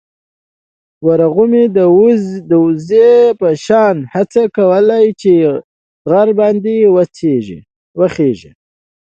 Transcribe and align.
ورغومي 1.07 1.65
د 2.49 2.53
وزې 2.63 3.11
په 3.39 3.49
شان 3.65 3.95
هڅه 4.13 4.43
کوله 4.55 4.97
چې 5.21 5.31
غر 6.09 6.29
باندې 6.39 6.73
وخېژي. 7.99 8.49